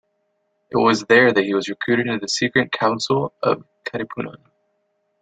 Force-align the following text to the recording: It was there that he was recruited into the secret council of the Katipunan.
It 0.71 0.77
was 0.77 1.03
there 1.03 1.31
that 1.31 1.43
he 1.43 1.53
was 1.53 1.69
recruited 1.69 2.07
into 2.07 2.17
the 2.21 2.27
secret 2.27 2.71
council 2.71 3.35
of 3.43 3.59
the 3.59 3.65
Katipunan. 3.99 4.41